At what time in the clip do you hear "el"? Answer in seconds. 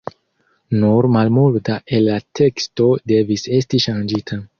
1.97-2.07